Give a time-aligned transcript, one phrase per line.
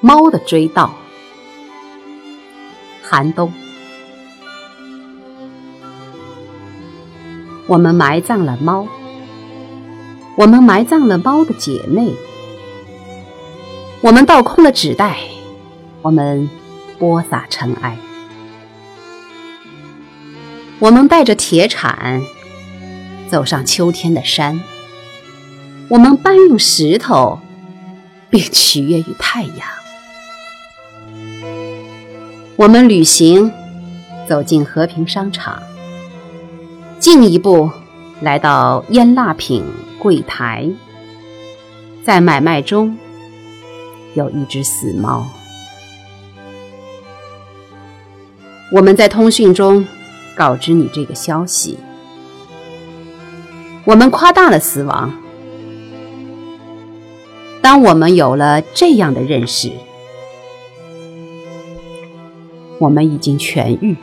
[0.00, 0.90] 猫的追悼。
[3.02, 3.50] 寒冬，
[7.66, 8.86] 我们埋葬了猫，
[10.36, 12.12] 我们埋葬了猫的姐妹，
[14.02, 15.18] 我们倒空了纸袋，
[16.02, 16.50] 我们
[16.98, 17.96] 播撒尘埃，
[20.80, 22.22] 我们带着铁铲
[23.30, 24.60] 走上秋天的山，
[25.88, 27.40] 我们搬运石头，
[28.28, 29.77] 并取悦于太阳。
[32.58, 33.52] 我们旅行，
[34.28, 35.62] 走进和平商场，
[36.98, 37.70] 进一步
[38.20, 39.64] 来到腌腊品
[39.96, 40.68] 柜台，
[42.02, 42.98] 在买卖中
[44.14, 45.24] 有一只死猫。
[48.72, 49.86] 我们在通讯中
[50.34, 51.78] 告知你这个消息，
[53.84, 55.12] 我们夸大了死亡。
[57.62, 59.70] 当我们有了这样的认识。
[62.78, 63.96] 我们已经痊愈。